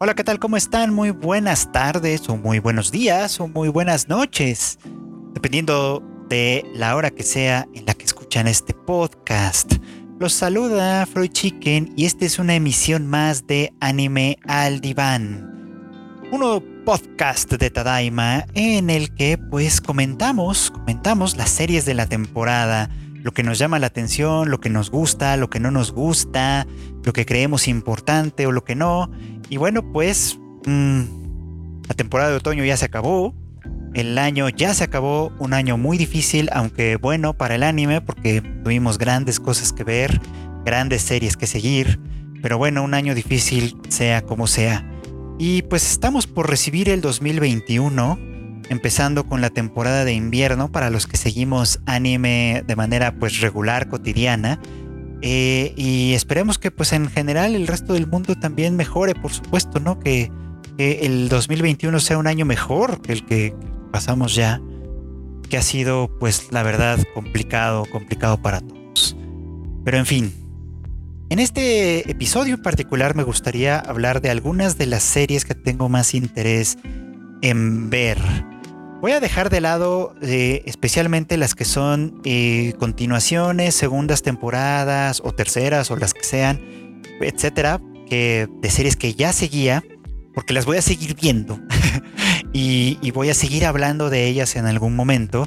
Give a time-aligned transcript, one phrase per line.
[0.00, 0.38] Hola, ¿qué tal?
[0.38, 0.94] ¿Cómo están?
[0.94, 4.78] Muy buenas tardes o muy buenos días o muy buenas noches,
[5.34, 9.72] dependiendo de la hora que sea en la que escuchan este podcast.
[10.20, 15.82] Los saluda Freud Chicken y esta es una emisión más de Anime al Diván.
[16.30, 22.88] Uno podcast de Tadaima en el que pues comentamos, comentamos las series de la temporada,
[23.14, 26.68] lo que nos llama la atención, lo que nos gusta, lo que no nos gusta,
[27.02, 29.10] lo que creemos importante o lo que no.
[29.48, 31.02] Y bueno, pues mm,
[31.88, 33.34] la temporada de otoño ya se acabó.
[33.94, 38.42] El año ya se acabó, un año muy difícil, aunque bueno para el anime, porque
[38.62, 40.20] tuvimos grandes cosas que ver,
[40.64, 41.98] grandes series que seguir.
[42.42, 44.84] Pero bueno, un año difícil, sea como sea.
[45.38, 48.28] Y pues estamos por recibir el 2021
[48.68, 53.88] empezando con la temporada de invierno para los que seguimos anime de manera pues regular,
[53.88, 54.60] cotidiana.
[55.20, 59.80] Eh, y esperemos que pues en general el resto del mundo también mejore, por supuesto,
[59.80, 59.98] ¿no?
[59.98, 60.30] Que,
[60.78, 63.52] el 2021 sea un año mejor que el que
[63.90, 64.60] pasamos ya,
[65.50, 69.16] que ha sido pues la verdad complicado, complicado para todos.
[69.84, 70.32] Pero en fin,
[71.30, 75.88] en este episodio en particular me gustaría hablar de algunas de las series que tengo
[75.88, 76.78] más interés
[77.42, 78.18] en ver.
[79.00, 85.30] Voy a dejar de lado eh, especialmente las que son eh, continuaciones, segundas temporadas o
[85.32, 89.84] terceras o las que sean, etcétera, que, de series que ya seguía,
[90.34, 91.60] porque las voy a seguir viendo
[92.52, 95.46] y, y, voy a seguir hablando de ellas en algún momento.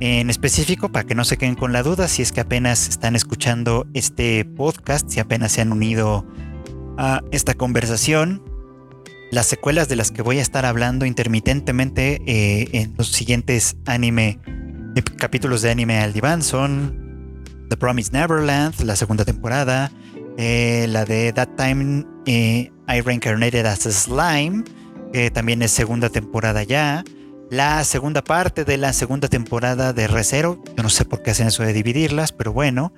[0.00, 3.16] En específico, para que no se queden con la duda, si es que apenas están
[3.16, 6.26] escuchando este podcast, si apenas se han unido
[6.98, 8.42] a esta conversación,
[9.30, 14.38] las secuelas de las que voy a estar hablando intermitentemente eh, en los siguientes anime
[15.16, 19.92] capítulos de anime al diván son The Promised Neverland, la segunda temporada,
[20.36, 24.64] eh, la de That Time eh, I Reincarnated as a Slime,
[25.12, 27.04] que también es segunda temporada ya,
[27.50, 31.48] la segunda parte de la segunda temporada de Recero, yo no sé por qué hacen
[31.48, 32.92] eso de dividirlas, pero bueno,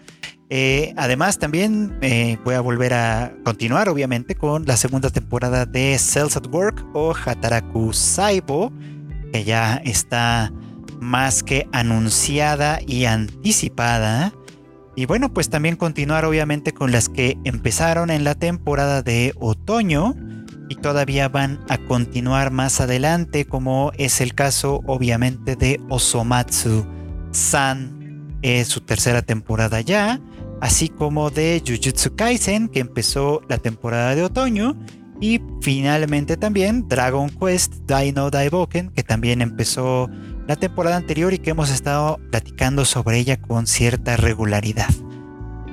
[0.50, 5.98] eh, además, también eh, voy a volver a continuar, obviamente, con la segunda temporada de
[5.98, 8.70] Cells at Work o Hataraku Saibo,
[9.32, 10.52] que ya está
[11.00, 14.34] más que anunciada y anticipada.
[14.94, 20.14] Y bueno, pues también continuar, obviamente, con las que empezaron en la temporada de otoño
[20.72, 26.86] y todavía van a continuar más adelante, como es el caso, obviamente, de Osomatsu
[27.30, 30.20] San, es su tercera temporada ya
[30.62, 34.76] así como de Jujutsu Kaisen, que empezó la temporada de otoño,
[35.20, 40.08] y finalmente también Dragon Quest Dino Daiboken, que también empezó
[40.46, 44.88] la temporada anterior y que hemos estado platicando sobre ella con cierta regularidad.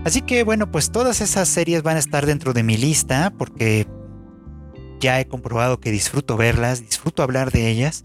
[0.06, 3.86] Así que bueno, pues todas esas series van a estar dentro de mi lista porque
[5.00, 8.04] ya he comprobado que disfruto verlas, disfruto hablar de ellas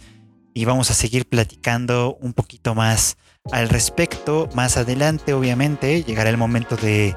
[0.54, 3.16] y vamos a seguir platicando un poquito más
[3.50, 4.48] al respecto.
[4.54, 7.16] Más adelante, obviamente, llegará el momento de,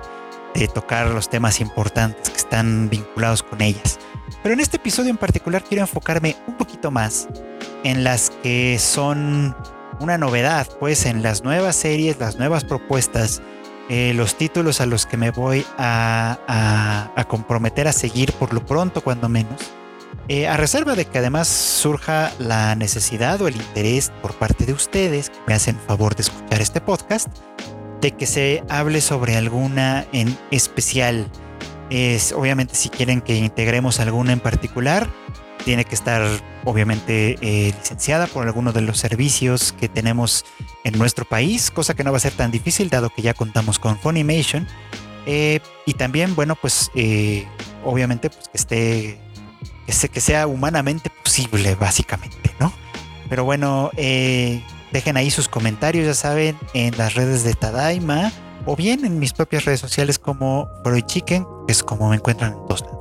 [0.74, 4.00] tocar los temas importantes que están vinculados con ellas.
[4.42, 7.28] Pero en este episodio en particular quiero enfocarme un poquito más
[7.84, 9.56] en las que son
[10.00, 13.42] una novedad, pues en las nuevas series, las nuevas propuestas,
[13.90, 19.02] eh, los títulos a los que me voy a comprometer a seguir por lo pronto,
[19.02, 19.78] cuando menos.
[20.30, 24.74] Eh, a reserva de que además surja la necesidad o el interés por parte de
[24.74, 27.30] ustedes que me hacen favor de escuchar este podcast,
[28.02, 31.28] de que se hable sobre alguna en especial.
[31.90, 35.08] Es obviamente si quieren que integremos alguna en particular,
[35.68, 36.26] tiene que estar
[36.64, 40.46] obviamente eh, licenciada por alguno de los servicios que tenemos
[40.86, 43.78] en nuestro país, cosa que no va a ser tan difícil dado que ya contamos
[43.78, 44.66] con Funimation.
[45.26, 46.90] Eh, y también, bueno, pues
[47.84, 49.20] obviamente pues que
[49.88, 52.72] esté que sea humanamente posible, básicamente, ¿no?
[53.28, 58.32] Pero bueno, eh, dejen ahí sus comentarios, ya saben, en las redes de Tadaima
[58.66, 62.54] o bien en mis propias redes sociales como Freud Chicken, que es como me encuentran
[62.54, 62.97] en todos.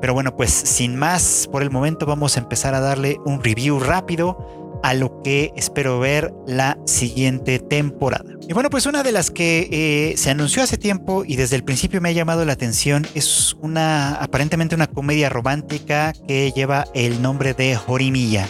[0.00, 3.80] Pero bueno, pues sin más, por el momento vamos a empezar a darle un review
[3.80, 4.36] rápido
[4.82, 8.30] a lo que espero ver la siguiente temporada.
[8.48, 11.64] Y bueno, pues una de las que eh, se anunció hace tiempo y desde el
[11.64, 17.20] principio me ha llamado la atención es una aparentemente una comedia romántica que lleva el
[17.20, 18.48] nombre de Horimiya.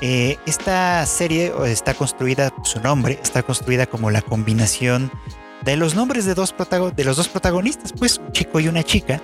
[0.00, 5.10] Eh, esta serie está construida, su nombre está construida como la combinación
[5.64, 6.54] de los nombres de, dos
[6.96, 9.20] de los dos protagonistas, pues un chico y una chica,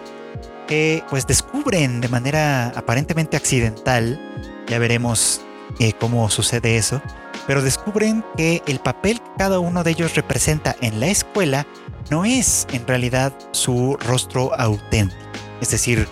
[0.67, 4.21] que pues descubren de manera aparentemente accidental,
[4.67, 5.41] ya veremos
[5.79, 7.01] eh, cómo sucede eso,
[7.47, 11.67] pero descubren que el papel que cada uno de ellos representa en la escuela
[12.11, 15.21] no es en realidad su rostro auténtico.
[15.61, 16.09] Es decir,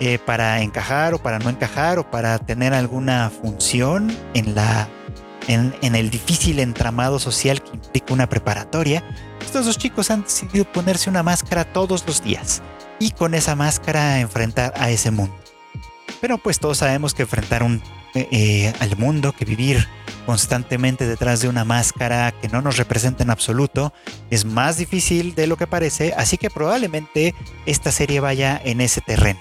[0.00, 4.88] eh, para encajar o para no encajar o para tener alguna función en la
[5.48, 9.04] en, en, el difícil entramado social que implica una preparatoria,
[9.40, 12.62] estos dos chicos han decidido ponerse una máscara todos los días
[12.98, 15.34] y con esa máscara enfrentar a ese mundo.
[16.20, 17.62] Pero pues todos sabemos que enfrentar
[18.14, 19.86] eh, eh, al mundo, que vivir
[20.24, 23.92] constantemente detrás de una máscara que no nos representa en absoluto,
[24.30, 27.34] es más difícil de lo que parece, así que probablemente
[27.64, 29.38] esta serie vaya en ese terreno.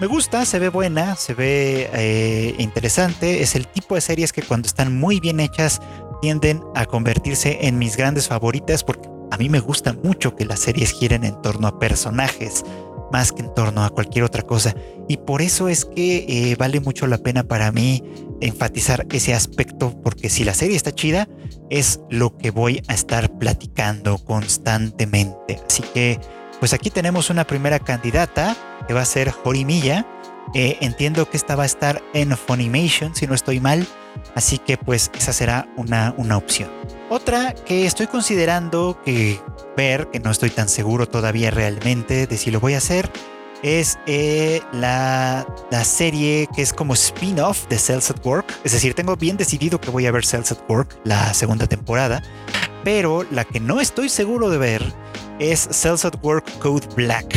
[0.00, 4.42] Me gusta, se ve buena, se ve eh, interesante, es el tipo de series que
[4.42, 5.80] cuando están muy bien hechas
[6.20, 10.60] tienden a convertirse en mis grandes favoritas porque a mí me gusta mucho que las
[10.60, 12.64] series giren en torno a personajes,
[13.12, 14.76] más que en torno a cualquier otra cosa.
[15.08, 18.00] Y por eso es que eh, vale mucho la pena para mí
[18.40, 21.28] enfatizar ese aspecto, porque si la serie está chida,
[21.68, 25.60] es lo que voy a estar platicando constantemente.
[25.68, 26.20] Así que,
[26.60, 30.06] pues aquí tenemos una primera candidata, que va a ser Jorimilla.
[30.54, 33.84] Eh, entiendo que esta va a estar en Funimation, si no estoy mal.
[34.36, 36.70] Así que pues esa será una, una opción.
[37.14, 39.40] Otra que estoy considerando que
[39.76, 43.08] ver, que no estoy tan seguro todavía realmente de si lo voy a hacer,
[43.62, 48.52] es eh, la, la, serie que es como spin-off de Cells at Work.
[48.64, 52.20] Es decir, tengo bien decidido que voy a ver Cells at Work, la segunda temporada,
[52.82, 54.82] pero la que no estoy seguro de ver
[55.38, 57.32] es Cells at Work Code Black,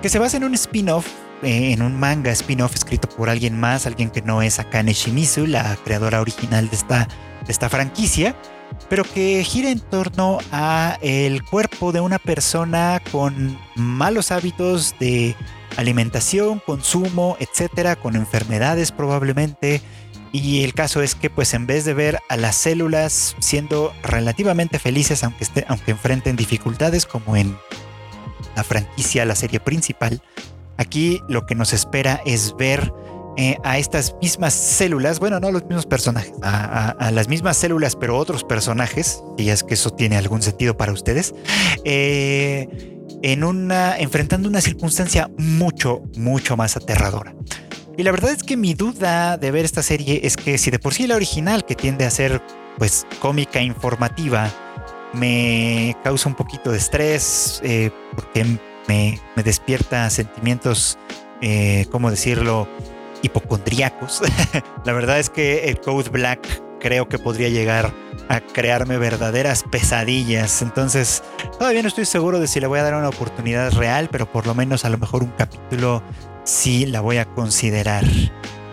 [0.00, 1.08] que se basa en un spin-off,
[1.42, 5.46] eh, en un manga spin-off escrito por alguien más, alguien que no es Akane Shimizu,
[5.46, 7.06] la creadora original de esta,
[7.44, 8.34] de esta franquicia
[8.88, 15.34] pero que gira en torno a el cuerpo de una persona con malos hábitos de
[15.76, 19.80] alimentación, consumo, etcétera, con enfermedades probablemente.
[20.32, 24.78] Y el caso es que, pues, en vez de ver a las células siendo relativamente
[24.78, 27.56] felices, aunque, aunque enfrenten dificultades, como en
[28.56, 30.22] la franquicia, la serie principal,
[30.76, 32.92] aquí lo que nos espera es ver
[33.36, 37.96] eh, a estas mismas células, bueno, no a los mismos personajes, a, las mismas células,
[37.96, 41.34] pero otros personajes, y es que eso tiene algún sentido para ustedes,
[41.84, 42.68] eh,
[43.22, 47.34] en una, enfrentando una circunstancia mucho, mucho más aterradora.
[47.96, 50.78] Y la verdad es que mi duda de ver esta serie es que si de
[50.78, 52.40] por sí la original, que tiende a ser
[52.78, 54.48] pues cómica, informativa,
[55.12, 58.44] me causa un poquito de estrés, eh, porque
[58.86, 60.98] me, me, despierta sentimientos,
[61.90, 62.68] ¿cómo decirlo?,
[63.24, 64.22] hipocondríacos.
[64.84, 67.92] la verdad es que el Code Black creo que podría llegar
[68.28, 70.60] a crearme verdaderas pesadillas.
[70.62, 71.22] Entonces,
[71.58, 74.46] todavía no estoy seguro de si le voy a dar una oportunidad real, pero por
[74.46, 76.02] lo menos a lo mejor un capítulo
[76.44, 78.04] sí la voy a considerar.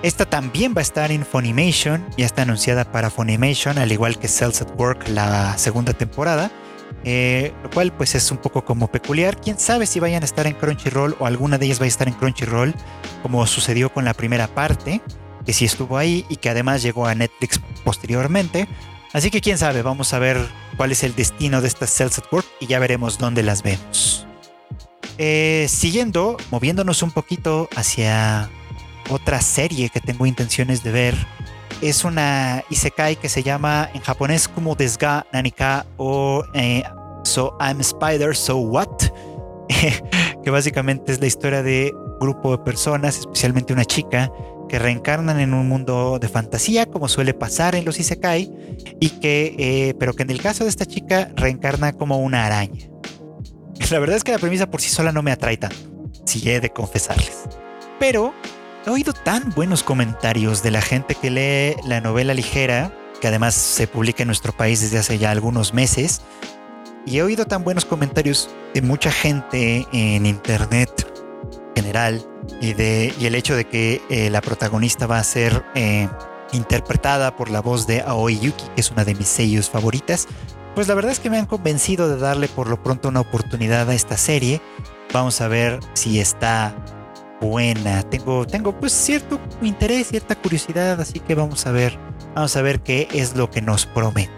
[0.04, 4.28] Esta también va a estar en Funimation, ya está anunciada para Funimation, al igual que
[4.28, 6.52] Cells at Work la segunda temporada.
[7.04, 9.40] Eh, lo cual pues es un poco como peculiar.
[9.40, 12.08] Quién sabe si vayan a estar en Crunchyroll o alguna de ellas va a estar
[12.08, 12.76] en Crunchyroll,
[13.24, 15.02] como sucedió con la primera parte,
[15.46, 18.68] que sí estuvo ahí y que además llegó a Netflix posteriormente.
[19.14, 20.38] Así que quién sabe, vamos a ver
[20.78, 24.26] cuál es el destino de estas Cells at Work y ya veremos dónde las vemos.
[25.18, 28.50] Eh, siguiendo, moviéndonos un poquito hacia
[29.10, 31.28] otra serie que tengo intenciones de ver
[31.82, 36.84] es una isekai que se llama en japonés como Desga Nanika o eh,
[37.24, 39.04] So I'm Spider, So What,
[40.44, 44.32] que básicamente es la historia de un grupo de personas, especialmente una chica,
[44.70, 48.52] que reencarnan en un mundo de fantasía, como suele pasar en los isekai,
[49.00, 52.88] y que, eh, pero que en el caso de esta chica reencarna como una araña.
[53.90, 55.76] La verdad es que la premisa por sí sola no me atrae tanto,
[56.26, 57.44] si he de confesarles.
[58.00, 58.34] Pero
[58.84, 63.54] He oído tan buenos comentarios de la gente que lee la novela ligera, que además
[63.54, 66.22] se publica en nuestro país desde hace ya algunos meses,
[67.06, 70.90] y he oído tan buenos comentarios de mucha gente en internet
[71.76, 72.26] general
[72.60, 76.10] y, de, y el hecho de que eh, la protagonista va a ser eh,
[76.52, 80.28] interpretada por la voz de Aoi Yuki, que es una de mis sellos favoritas,
[80.74, 83.88] pues la verdad es que me han convencido de darle por lo pronto una oportunidad
[83.88, 84.60] a esta serie.
[85.14, 86.74] Vamos a ver si está
[87.42, 88.04] buena.
[88.04, 91.98] Tengo, tengo pues cierto interés, cierta curiosidad, así que vamos a ver,
[92.36, 94.32] vamos a ver qué es lo que nos promete.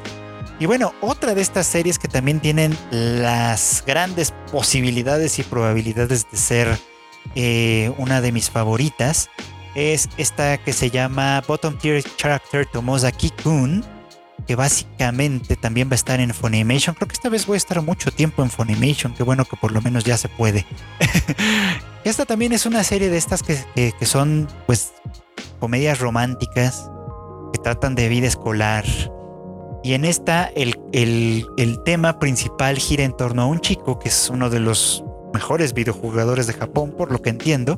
[0.59, 6.37] Y bueno, otra de estas series que también tienen las grandes posibilidades y probabilidades de
[6.37, 6.79] ser
[7.35, 9.29] eh, una de mis favoritas
[9.75, 13.83] es esta que se llama Bottom Tier Character Tomozaki Kun,
[14.47, 16.95] que básicamente también va a estar en Funimation.
[16.95, 19.71] Creo que esta vez voy a estar mucho tiempo en Funimation, qué bueno que por
[19.71, 20.65] lo menos ya se puede.
[22.03, 23.55] esta también es una serie de estas que,
[24.05, 24.93] son pues
[25.59, 26.89] comedias románticas
[27.53, 28.85] que tratan de vida escolar.
[29.83, 34.29] Y en esta el, el tema principal gira en torno a un chico que es
[34.29, 37.77] uno de los mejores videojugadores de Japón, por lo que entiendo,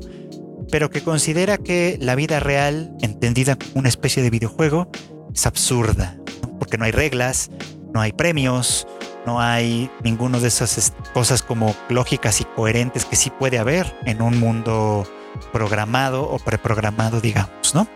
[0.72, 4.90] pero que considera que la vida real, entendida como una especie de videojuego,
[5.34, 6.18] es absurda,
[6.66, 7.52] porque no hay reglas,
[7.94, 8.88] no hay premios,
[9.24, 14.24] no hay ninguno de esas cosas como lógicas y coherentes que sí puede haber en
[14.24, 15.08] un mundo
[15.54, 17.88] programado o preprogramado, digamos, ¿no?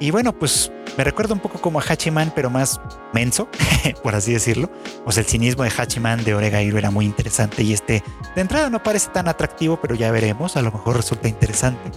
[0.00, 2.80] Y bueno, pues me recuerda un poco como a Hachiman, pero más
[3.12, 3.50] menso,
[4.02, 4.70] por así decirlo.
[5.10, 8.02] Sea, el cinismo de Hachiman de Oregairu era muy interesante y este
[8.34, 11.90] de entrada no parece tan atractivo, pero ya veremos, a lo mejor resulta interesante.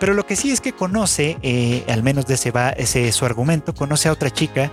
[0.00, 3.26] Pero lo que sí es que conoce, eh, al menos de ese va ese su
[3.26, 4.70] argumento, conoce a otra chica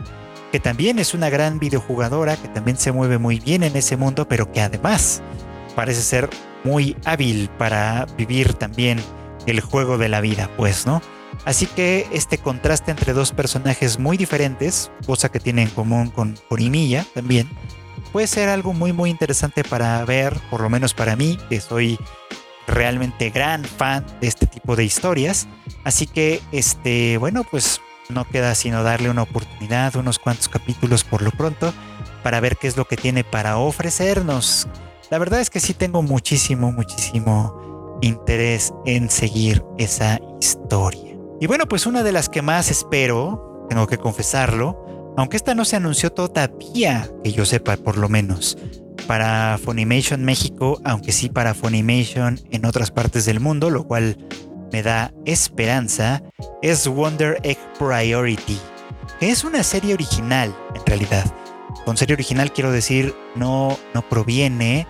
[0.54, 4.28] que también es una gran videojugadora, que también se mueve muy bien en ese mundo,
[4.28, 5.24] pero que además
[5.76, 6.30] parece ser
[6.64, 9.00] muy hábil para vivir también
[9.48, 11.02] el juego de la vida, pues, ¿no?
[11.44, 16.38] Así que este contraste entre dos personajes muy diferentes, cosa que tiene en común con
[16.50, 17.50] Orimilla también,
[18.12, 21.98] puede ser algo muy muy interesante para ver, por lo menos para mí, que soy
[22.68, 25.48] realmente gran fan de este tipo de historias.
[25.84, 27.82] Así que, este, bueno, pues
[28.14, 31.74] no queda sino darle una oportunidad, unos cuantos capítulos por lo pronto,
[32.24, 34.68] para ver qué es lo que tiene para ofrecernos.
[35.10, 41.18] La verdad es que sí tengo muchísimo, muchísimo interés en seguir esa historia.
[41.40, 45.66] Y bueno, pues una de las que más espero, tengo que confesarlo, aunque esta no
[45.66, 48.58] se anunció todavía, que yo sepa por lo menos,
[49.08, 54.18] para Funimation México, aunque sí para Funimation en otras partes del mundo, lo cual
[54.74, 56.24] me da esperanza,
[56.64, 58.60] es Wonder Egg Priority,
[59.20, 61.24] que es una serie original en realidad.
[61.86, 64.88] Con serie original quiero decir, no, no proviene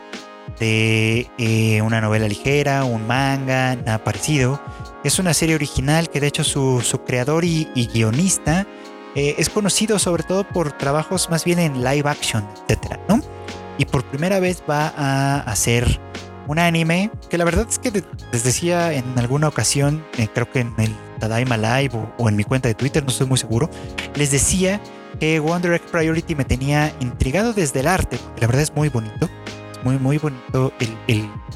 [0.58, 4.62] de eh, una novela ligera, un manga, nada parecido.
[5.04, 8.66] Es una serie original que de hecho su, creador y, guionista
[9.16, 13.00] eh, es conocido sobre todo por trabajos más bien en live action, etc.
[13.10, 13.20] ¿no?
[13.78, 16.00] Y por primera vez va a hacer
[16.48, 20.62] un anime que la verdad es que les decía en alguna ocasión, eh, creo que
[20.62, 23.70] en el Tadaima Live o, en mi cuenta de Twitter, no estoy muy seguro,
[24.16, 24.82] les decía
[25.20, 29.30] que Wonder Egg Priority me tenía intrigado desde el arte, la verdad es muy bonito,
[29.72, 30.74] es muy muy bonito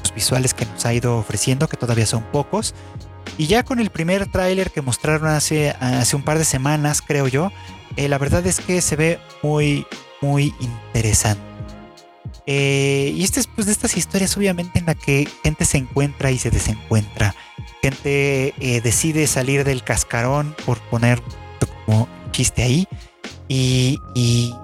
[0.02, 2.74] los visuales que nos ha ido ofreciendo, que todavía son pocos.
[3.36, 7.28] Y ya con el primer tráiler que mostraron hace, hace un par de semanas, creo
[7.28, 7.52] yo,
[7.96, 9.86] eh, la verdad es que se ve muy,
[10.20, 11.47] muy interesante.
[12.50, 16.30] Eh, y este es pues de estas historias obviamente en la que gente se encuentra
[16.30, 17.34] y se desencuentra.
[17.82, 21.20] Gente eh, decide salir del cascarón por poner
[21.84, 22.88] como chiste ahí.
[23.48, 24.54] Y, y,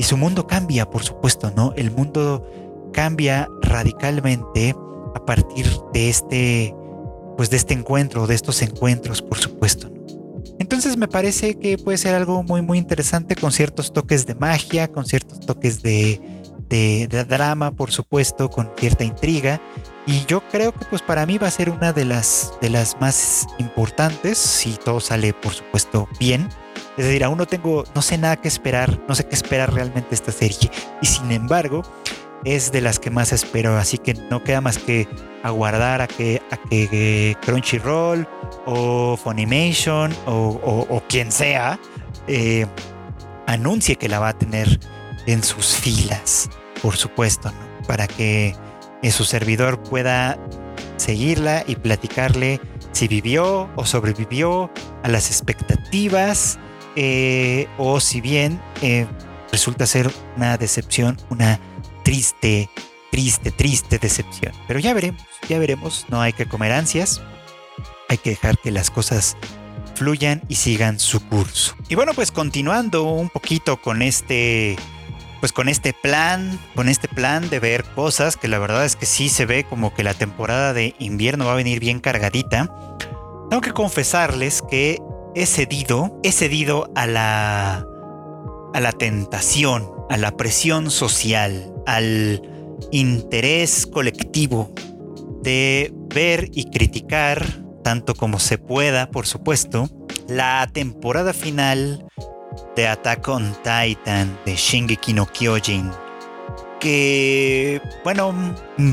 [0.00, 1.72] su mundo cambia, por supuesto, ¿no?
[1.76, 2.46] El mundo
[2.92, 4.74] cambia radicalmente
[5.14, 6.74] a partir de este,
[7.36, 9.90] pues de este encuentro, de estos encuentros, por supuesto.
[10.58, 14.88] Entonces me parece que puede ser algo muy, muy interesante con ciertos toques de magia,
[14.88, 16.39] con ciertos toques de,
[16.70, 19.60] de, drama, por supuesto, con cierta intriga.
[20.06, 22.98] Y yo creo que pues para mí va a ser una de las, de las
[23.00, 26.48] más importantes, si todo sale, por supuesto, bien.
[26.96, 30.14] Es decir, aún no tengo, no sé nada que esperar, no sé qué esperar realmente
[30.14, 30.70] esta serie.
[31.02, 31.82] Y sin embargo,
[32.44, 33.76] es de las que más espero.
[33.76, 35.06] Así que no queda más que
[35.42, 38.26] aguardar a que, a que Crunchyroll
[38.66, 41.78] o Funimation o, quien sea
[42.26, 42.66] eh,
[43.46, 44.80] anuncie que la va a tener
[45.26, 46.48] en sus filas
[46.82, 47.52] por supuesto,
[47.86, 48.54] para que
[49.10, 50.38] su servidor pueda
[50.96, 52.60] seguirla y platicarle
[52.92, 54.70] si vivió o sobrevivió
[55.02, 56.58] a las expectativas
[56.96, 59.06] eh, o si bien eh,
[59.52, 61.58] resulta ser una decepción, una
[62.04, 62.68] triste,
[63.10, 64.52] triste, triste decepción.
[64.66, 67.22] Pero ya veremos, ya veremos, no hay que comer ansias,
[68.08, 69.36] hay que dejar que las cosas
[69.94, 71.76] fluyan y sigan su curso.
[71.88, 74.76] Y bueno, pues continuando un poquito con este
[75.40, 79.06] pues con este plan, con este plan de ver cosas que la verdad es que
[79.06, 82.70] sí se ve como que la temporada de invierno va a venir bien cargadita.
[83.48, 84.98] Tengo que confesarles que
[85.34, 87.86] he cedido, he cedido a la
[88.72, 92.40] a la tentación, a la presión social, al
[92.92, 94.72] interés colectivo
[95.42, 97.44] de ver y criticar
[97.82, 99.88] tanto como se pueda, por supuesto,
[100.28, 102.06] la temporada final
[102.76, 105.90] de Attack on Titan de Shingeki no Kyojin.
[106.80, 108.92] Que, bueno, mm,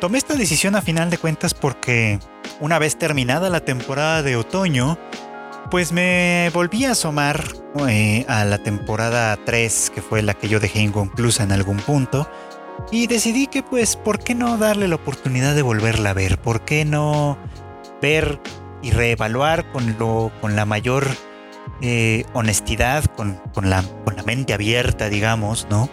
[0.00, 2.18] tomé esta decisión a final de cuentas porque
[2.60, 4.98] una vez terminada la temporada de otoño,
[5.70, 7.44] pues me volví a asomar
[7.88, 12.28] eh, a la temporada 3, que fue la que yo dejé inconclusa en algún punto.
[12.90, 16.38] Y decidí que pues, ¿por qué no darle la oportunidad de volverla a ver?
[16.38, 17.38] ¿Por qué no
[18.00, 18.40] ver
[18.82, 21.06] y reevaluar con, lo, con la mayor
[21.82, 25.88] eh, honestidad, con, la, con la mente abierta, digamos, ¿no?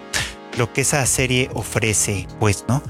[0.58, 2.82] Lo que esa serie ofrece, pues, ¿no?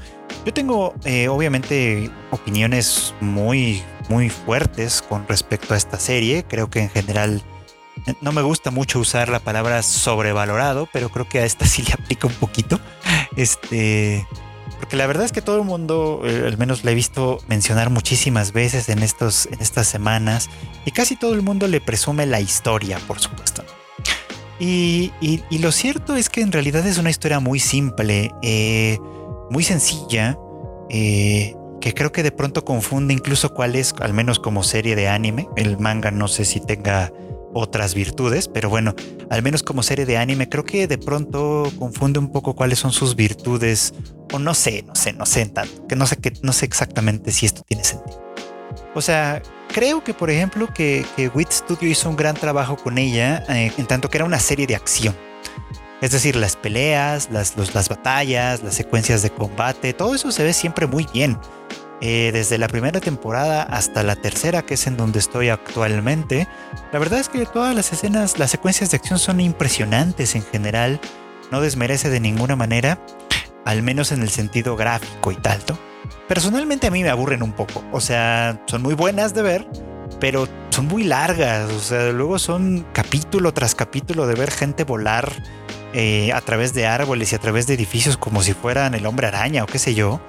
[0.44, 6.44] Yo tengo eh, obviamente opiniones muy, muy fuertes con respecto a esta serie.
[6.48, 7.42] Creo que en general
[8.20, 11.92] no me gusta mucho usar la palabra sobrevalorado, pero creo que a esta sí le
[11.92, 12.80] aplica un poquito.
[13.36, 14.26] Este,
[14.78, 17.90] porque la verdad es que todo el mundo, eh, al menos la he visto mencionar
[17.90, 20.48] muchísimas veces en, estos, en estas semanas,
[20.84, 23.64] y casi todo el mundo le presume la historia, por supuesto.
[24.60, 25.12] Y,
[25.58, 28.98] lo cierto es que en realidad es una historia muy simple, eh,
[29.50, 30.36] muy sencilla,
[30.90, 35.08] eh, que creo que de pronto confunde incluso cuál es, al menos como serie de
[35.08, 35.48] anime.
[35.56, 37.12] El manga no sé si tenga
[37.54, 38.94] otras virtudes, pero bueno,
[39.30, 42.92] al menos como serie de anime, creo que de pronto confunde un poco cuáles son
[42.92, 43.94] sus virtudes,
[44.32, 47.32] o no sé, no sé, no sé tanto, que no sé, que, no sé exactamente
[47.32, 48.22] si esto tiene sentido.
[48.94, 52.98] O sea, creo que por ejemplo que, que Wit Studio hizo un gran trabajo con
[52.98, 55.14] ella, eh, en tanto que era una serie de acción.
[56.00, 60.52] Es decir, las peleas, las, las batallas, las secuencias de combate, todo eso se ve
[60.52, 61.36] siempre muy bien.
[62.00, 66.46] Eh, desde la primera temporada hasta la tercera, que es en donde estoy actualmente,
[66.92, 71.00] la verdad es que todas las escenas, las secuencias de acción son impresionantes en general,
[71.50, 73.00] no desmerece de ninguna manera,
[73.64, 75.60] al menos en el sentido gráfico y tal.
[76.28, 79.68] Personalmente a mí me aburren un poco, o sea, son muy buenas de ver,
[80.20, 85.32] pero son muy largas, o sea, luego son capítulo tras capítulo de ver gente volar
[85.94, 89.26] eh, a través de árboles y a través de edificios como si fueran el hombre
[89.26, 90.20] araña o qué sé yo.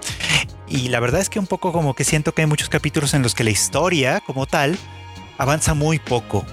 [0.69, 3.23] Y la verdad es que un poco como que siento que hay muchos capítulos en
[3.23, 4.77] los que la historia como tal
[5.38, 6.45] avanza muy poco.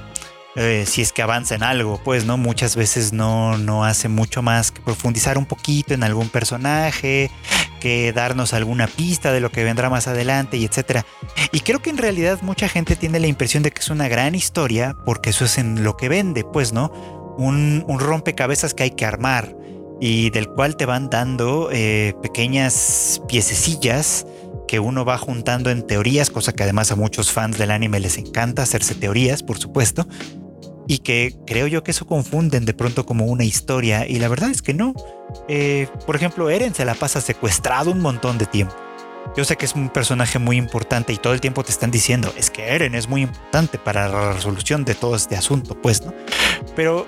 [0.54, 4.40] Eh, si es que avanza en algo, pues no muchas veces no, no hace mucho
[4.40, 7.30] más que profundizar un poquito en algún personaje,
[7.78, 11.04] que darnos alguna pista de lo que vendrá más adelante y etcétera.
[11.52, 14.34] Y creo que en realidad mucha gente tiene la impresión de que es una gran
[14.34, 16.90] historia porque eso es en lo que vende, pues no,
[17.36, 19.54] un, un rompecabezas que hay que armar
[20.00, 24.26] y del cual te van dando eh, pequeñas piececillas
[24.66, 28.18] que uno va juntando en teorías, cosa que además a muchos fans del anime les
[28.18, 30.06] encanta hacerse teorías, por supuesto,
[30.88, 34.50] y que creo yo que eso confunden de pronto como una historia, y la verdad
[34.50, 34.94] es que no.
[35.48, 38.74] Eh, por ejemplo, Eren se la pasa secuestrado un montón de tiempo.
[39.36, 42.32] Yo sé que es un personaje muy importante y todo el tiempo te están diciendo,
[42.36, 46.12] es que Eren es muy importante para la resolución de todo este asunto, pues, ¿no?
[46.74, 47.06] Pero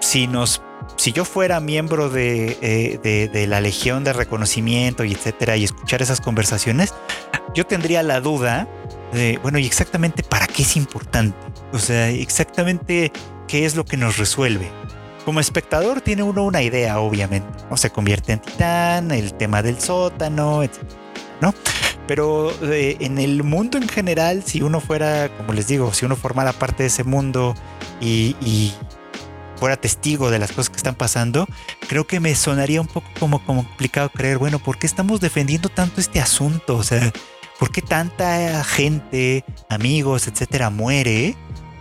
[0.00, 0.62] si nos
[0.98, 2.98] si yo fuera miembro eh,
[3.32, 6.92] de, la Legión de Reconocimiento y etcétera, y escuchar esas conversaciones,
[7.54, 8.68] yo tendría la duda
[9.12, 11.38] de, bueno, ¿y exactamente para qué es importante?
[11.72, 13.12] O sea, exactamente
[13.46, 14.68] qué es lo que nos resuelve.
[15.24, 17.76] Como espectador tiene uno una idea, obviamente, ¿no?
[17.76, 21.00] Se convierte en titán, el tema del sótano, etcétera,
[21.40, 21.54] ¿no?
[22.08, 26.16] Pero eh, en el mundo en general, si uno fuera, como les digo, si uno
[26.16, 27.54] formara parte de ese mundo
[28.00, 28.34] y
[29.58, 31.46] fuera testigo de las cosas que están pasando,
[31.88, 36.00] creo que me sonaría un poco como, complicado creer, bueno, ¿por qué estamos defendiendo tanto
[36.00, 36.76] este asunto?
[36.76, 37.12] O sea,
[37.58, 41.36] ¿por qué tanta gente, amigos, etcétera, muere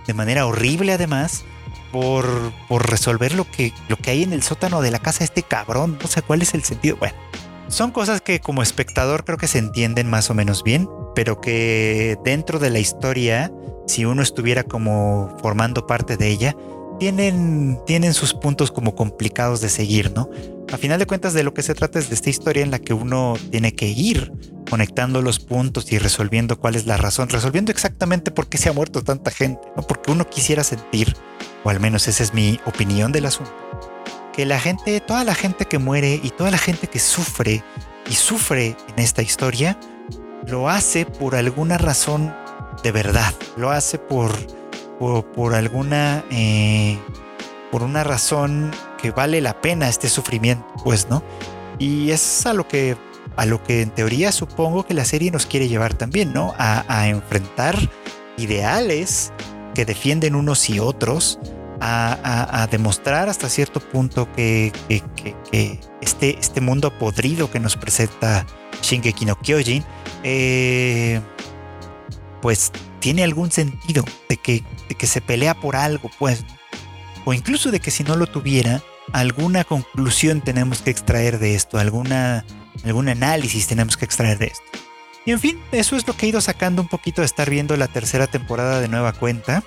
[0.05, 1.43] de manera horrible además?
[1.91, 5.25] Por, por resolver lo que, lo que hay en el sótano de la casa de
[5.25, 5.97] este cabrón.
[6.01, 6.97] No sé cuál es el sentido.
[6.97, 7.15] Bueno,
[7.69, 12.17] son cosas que como espectador creo que se entienden más o menos bien, pero que
[12.23, 13.51] dentro de la historia,
[13.87, 16.55] si uno estuviera como formando parte de ella,
[16.99, 20.29] tienen, tienen sus puntos como complicados de seguir, ¿no?
[20.71, 22.79] A final de cuentas de lo que se trata es de esta historia en la
[22.79, 24.33] que uno tiene que ir
[24.69, 28.73] conectando los puntos y resolviendo cuál es la razón, resolviendo exactamente por qué se ha
[28.73, 29.83] muerto tanta gente, ¿no?
[29.83, 31.15] Porque uno quisiera sentir,
[31.63, 33.53] o al menos esa es mi opinión del asunto,
[34.33, 37.63] que la gente, toda la gente que muere y toda la gente que sufre
[38.09, 39.79] y sufre en esta historia,
[40.47, 42.33] lo hace por alguna razón
[42.83, 44.31] de verdad, lo hace por
[44.99, 46.97] por, alguna, eh,
[47.71, 51.23] por una razón que vale la pena este sufrimiento, pues, ¿no?
[51.79, 52.97] Y es a lo que,
[53.35, 56.53] a lo que en teoría supongo que la serie nos quiere llevar también, ¿no?
[56.57, 57.77] A, enfrentar
[58.37, 59.31] ideales
[59.75, 61.39] que defienden unos y otros,
[61.79, 64.71] a, demostrar hasta cierto punto que,
[66.01, 68.45] este, este mundo podrido que nos presenta
[68.81, 69.83] Shingeki no Kyojin,
[70.23, 71.21] eh,
[72.41, 74.63] pues tiene algún sentido, de que,
[74.97, 76.43] que se pelea por algo, pues,
[77.25, 78.81] o incluso de que si no lo tuviera,
[79.13, 82.45] alguna conclusión tenemos que extraer de esto, alguna,
[82.83, 84.63] algún análisis tenemos que extraer de esto.
[85.25, 87.75] Y en fin, eso es lo que he ido sacando un poquito de estar viendo
[87.75, 89.61] la tercera temporada de nueva cuenta,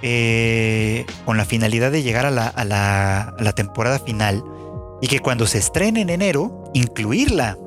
[0.00, 4.42] eh, con la finalidad de llegar a la, a, la, a la temporada final
[5.02, 7.58] y que cuando se estrene en enero, incluirla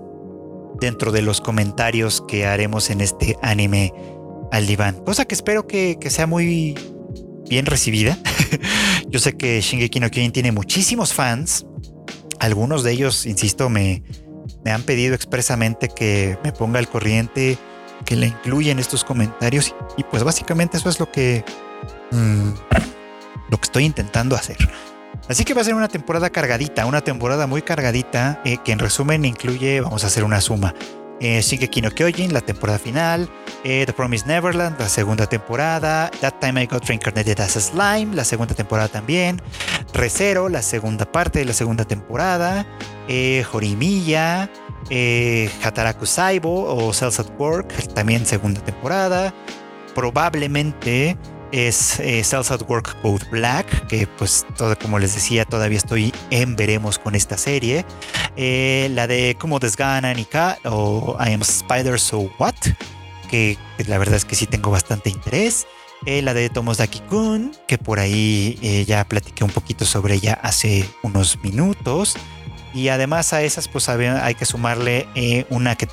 [0.79, 3.93] dentro de los comentarios que haremos en este anime
[4.51, 5.03] al diván.
[5.03, 6.75] Cosa que espero que, sea muy
[7.49, 8.17] bien recibida.
[9.09, 11.65] Yo sé que Shingeki no Kyojin tiene muchísimos fans.
[12.39, 14.03] Algunos de ellos, insisto, me,
[14.65, 17.57] han pedido expresamente que me ponga al corriente,
[18.05, 21.43] que la incluya en estos comentarios y pues básicamente eso es lo que
[22.11, 22.49] mm,
[23.49, 24.57] lo que estoy intentando hacer.
[25.27, 28.79] Así que va a ser una temporada cargadita, una temporada muy cargadita, eh, que en
[28.79, 30.73] resumen incluye, vamos a hacer una suma.
[31.19, 33.29] Eh, Shingeki no Kyojin, la temporada final,
[33.63, 38.15] eh, The Promised Neverland, la segunda temporada, That Time I Got Reincarnated as a Slime,
[38.15, 39.41] la segunda temporada también,
[39.93, 42.65] Recero, la segunda parte de la segunda temporada,
[43.07, 44.49] eh, Horimiya,
[44.89, 49.33] eh, Hataraku Saibo o Cells at Work, también segunda temporada,
[49.95, 51.17] probablemente
[51.51, 54.45] es eh, Cells at Work Code Black, que pues
[54.81, 57.85] como les decía, todavía estoy en veremos con esta serie.
[58.35, 62.55] Eh, la de Como Desgana Nika o I Am Spider So What,
[63.29, 65.67] que, la verdad es que sí tengo bastante interés.
[66.05, 70.85] Eh, la de Tomosaki Kun, que por ahí ya platiqué un poquito sobre ella hace
[71.03, 72.15] unos minutos.
[72.73, 75.07] Y además a esas pues hay que sumarle
[75.49, 75.87] una que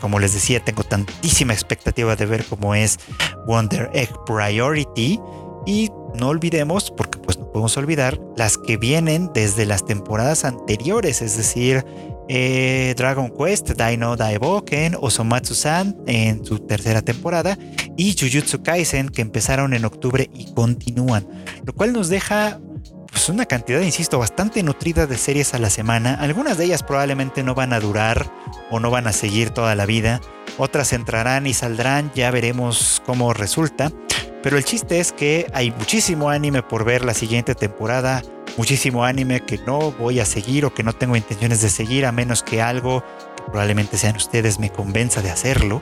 [0.00, 2.98] como les decía, tengo tantísima expectativa de ver cómo es
[3.46, 5.20] Wonder Egg Priority.
[5.66, 11.20] Y no olvidemos, porque pues no podemos olvidar, las que vienen desde las temporadas anteriores,
[11.22, 11.84] es decir,
[12.32, 17.58] eh, Dragon Quest, Dino Daiboken, Osomatsu-san en su tercera temporada
[17.96, 21.26] y Jujutsu Kaisen que empezaron en octubre y continúan,
[21.64, 22.60] lo cual nos deja
[23.10, 26.14] pues una cantidad, insisto, bastante nutrida de series a la semana.
[26.14, 28.32] Algunas de ellas probablemente no van a durar
[28.70, 30.20] o no van a seguir toda la vida.
[30.56, 33.90] Otras entrarán y saldrán, ya veremos cómo resulta.
[34.44, 38.22] Pero el chiste es que hay muchísimo anime por ver la siguiente temporada,
[38.60, 42.12] muchísimo anime que no voy a seguir o que no tengo intenciones de seguir a
[42.12, 43.02] menos que algo
[43.34, 45.80] que probablemente sean ustedes me convenza de hacerlo.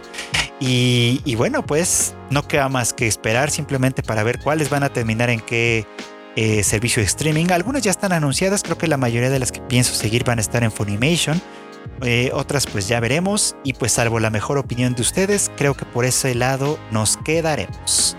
[0.60, 5.28] Y, bueno, pues no queda más que esperar simplemente para ver cuáles van a terminar
[5.28, 5.88] en qué
[6.36, 7.46] eh, servicio de streaming.
[7.50, 10.40] Algunas ya están anunciadas, creo que la mayoría de las que pienso seguir van a
[10.40, 11.42] estar en Funimation.
[12.02, 15.84] Eh, otras pues ya veremos y pues salvo la mejor opinión de ustedes, creo que
[15.84, 18.16] por ese lado nos quedaremos.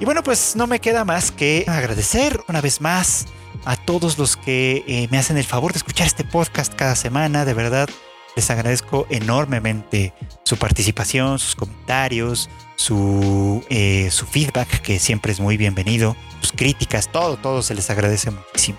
[0.00, 3.26] Y bueno, pues no me queda más que agradecer una vez más
[3.64, 7.44] a todos los que eh, me hacen el favor de escuchar este podcast cada semana.
[7.44, 7.88] De verdad,
[8.34, 15.56] les agradezco enormemente su participación, sus comentarios, su, eh, su feedback, que siempre es muy
[15.56, 18.78] bienvenido, sus críticas, todo, todo se les agradece muchísimo.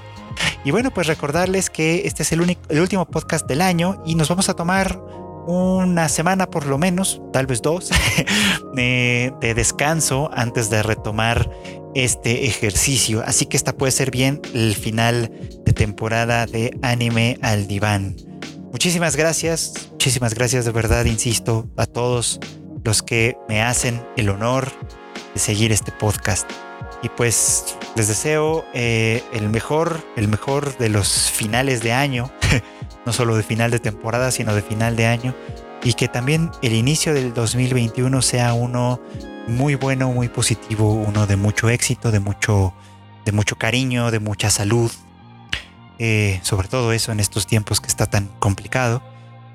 [0.66, 4.16] Y bueno, pues recordarles que este es el, único, el último podcast del año y
[4.16, 5.00] nos vamos a tomar
[5.48, 7.90] una semana por lo menos, tal vez dos,
[8.74, 11.50] de, de, descanso antes de retomar
[11.94, 13.24] este ejercicio.
[13.26, 15.32] Así que esta puede ser bien el final
[15.66, 18.16] de temporada de anime al diván.
[18.72, 22.40] Muchísimas gracias, muchísimas gracias de verdad, insisto, a todos
[22.84, 24.72] los que me hacen el honor
[25.34, 26.50] de seguir este podcast.
[27.02, 32.32] Y pues les deseo eh, el mejor, el mejor de los finales de año,
[33.06, 35.36] no solo de final de temporada, sino de final de año.
[35.84, 39.00] Y que también el inicio del 2021 sea uno
[39.48, 42.74] muy bueno, muy positivo, uno de mucho éxito, de mucho,
[43.26, 44.92] de mucho cariño, de mucha salud,
[46.00, 49.04] eh, sobre todo eso en estos tiempos que está tan complicado.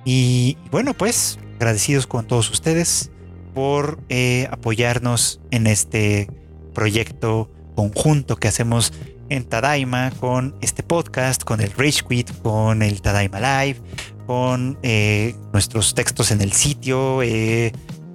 [0.04, 3.10] Y bueno, pues agradecidos con todos ustedes
[3.54, 6.30] por eh, apoyarnos en este
[6.72, 8.92] proyecto conjunto que hacemos
[9.30, 13.80] en Tadaima con este podcast, con el Rage Quit, con el Tadaima Live,
[14.26, 17.20] con eh, nuestros textos en el sitio,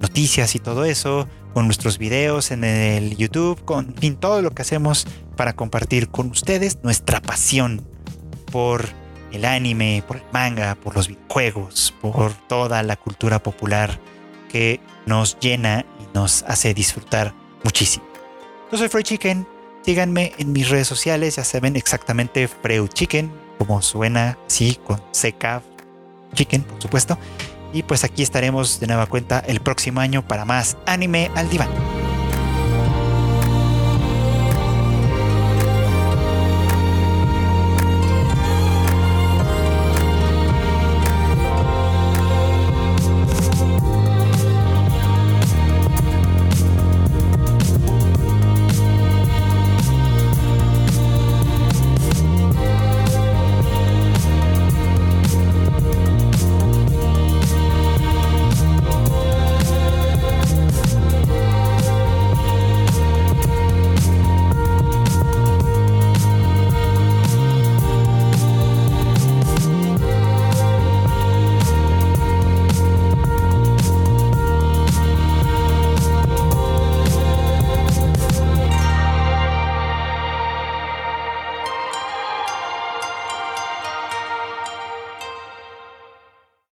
[0.00, 4.62] noticias y todo eso, con nuestros videos en el YouTube, con fin, todo lo que
[4.62, 7.86] hacemos para compartir con ustedes nuestra pasión
[8.52, 8.86] por
[9.32, 13.98] el anime, por el manga, por los videojuegos, por toda la cultura popular
[14.50, 18.06] que nos llena y nos hace disfrutar muchísimo.
[18.70, 19.46] Yo soy Frey Chicken,
[19.86, 25.62] síganme en mis redes sociales, ya saben exactamente Freu Chicken, como suena, sí, con CK
[26.34, 27.16] Chicken, por supuesto.
[27.72, 31.68] Y pues aquí estaremos de nueva cuenta el próximo año para más anime al diván.